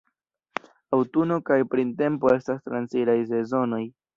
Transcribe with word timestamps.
Aŭtuno 0.97 1.37
kaj 1.51 1.59
printempo 1.75 2.35
estas 2.39 2.67
transiraj 2.71 3.19
sezonoj. 3.35 3.83